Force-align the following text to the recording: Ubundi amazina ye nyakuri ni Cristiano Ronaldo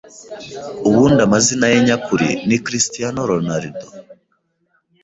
Ubundi 0.87 1.19
amazina 1.27 1.65
ye 1.71 1.77
nyakuri 1.87 2.27
ni 2.47 2.57
Cristiano 2.65 3.19
Ronaldo 3.31 3.87